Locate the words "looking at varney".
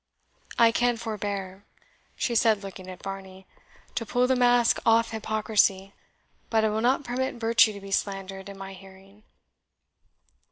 2.63-3.45